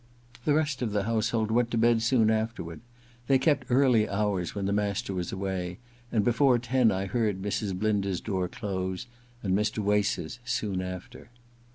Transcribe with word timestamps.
The 0.45 0.55
rest 0.55 0.81
of 0.81 0.93
the 0.93 1.03
household 1.03 1.51
went 1.51 1.69
to 1.69 1.77
bed 1.77 2.01
soon 2.01 2.31
afterward; 2.31 2.79
they 3.27 3.37
kept 3.37 3.69
early 3.69 4.09
hours 4.09 4.55
when 4.55 4.65
the 4.65 4.73
master 4.73 5.13
was 5.13 5.31
away, 5.31 5.77
and 6.11 6.25
before 6.25 6.57
ten 6.57 6.89
I 6.91 7.05
heard 7.05 7.43
Mrs. 7.43 7.77
Blinder's 7.77 8.19
door 8.19 8.47
close, 8.47 9.05
and 9.43 9.55
Mr. 9.55 9.77
Wace's 9.77 10.39
soon 10.43 10.81
after. 10.81 11.29